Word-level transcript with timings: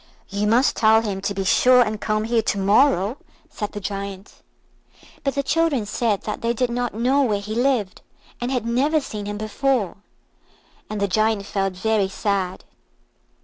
"You 0.29 0.47
must 0.47 0.75
tell 0.75 1.01
him 1.03 1.21
to 1.21 1.33
be 1.35 1.43
sure 1.45 1.83
and 1.83 2.01
come 2.01 2.23
here 2.23 2.41
to 2.41 2.57
morrow," 2.57 3.17
said 3.51 3.73
the 3.73 3.79
Giant. 3.79 4.41
But 5.23 5.35
the 5.35 5.43
children 5.43 5.85
said 5.85 6.21
that 6.23 6.41
they 6.41 6.53
did 6.53 6.71
not 6.71 6.95
know 6.95 7.21
where 7.21 7.39
he 7.39 7.53
lived, 7.53 8.01
and 8.41 8.51
had 8.51 8.65
never 8.65 8.99
seen 8.99 9.27
him 9.27 9.37
before; 9.37 9.97
and 10.89 10.99
the 10.99 11.07
Giant 11.07 11.45
felt 11.45 11.73
very 11.75 12.07
sad. 12.09 12.63